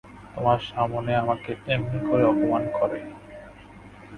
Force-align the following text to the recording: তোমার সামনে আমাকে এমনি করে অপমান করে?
তোমার 0.33 0.59
সামনে 0.69 1.11
আমাকে 1.15 1.51
এমনি 1.67 1.99
করে 2.07 2.23
অপমান 2.25 2.63
করে? 2.77 2.99